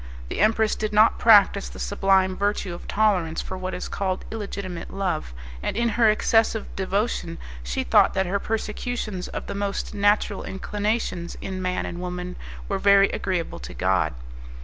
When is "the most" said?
9.45-9.93